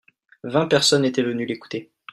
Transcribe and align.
Vingt 0.43 0.65
personnes 0.67 1.05
étaient 1.05 1.21
venues 1.21 1.45
l'écouter. 1.45 1.91